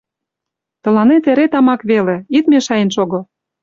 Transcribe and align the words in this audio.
—Тыланет 0.83 1.23
эре 1.31 1.45
тамак 1.51 1.81
веле, 1.89 2.15
ит 2.37 2.45
мешаен 2.51 2.89
шого. 2.95 3.19